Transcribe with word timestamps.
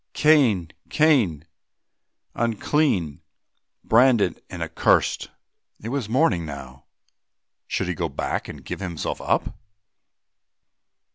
Cain! 0.13 0.71
Cain! 0.89 1.45
unclean, 2.33 3.21
branded 3.83 4.41
and 4.49 4.63
accurst!" 4.63 5.29
It 5.79 5.89
was 5.89 6.09
morning 6.09 6.43
now, 6.43 6.85
should 7.67 7.87
he 7.87 7.93
go 7.93 8.09
back 8.09 8.47
and 8.47 8.65
give 8.65 8.79
himself 8.79 9.21
up? 9.21 9.55